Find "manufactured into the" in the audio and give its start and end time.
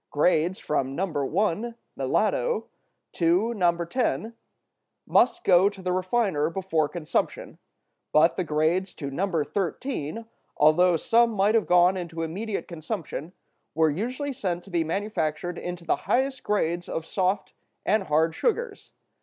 14.83-15.97